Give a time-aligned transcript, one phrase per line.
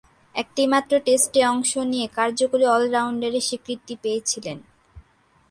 [0.35, 4.57] একটিমাত্র টেস্টে অংশ নিয়ে কার্যকরী অল-রাউন্ডারের স্বীকৃতি পেয়েছিলেন।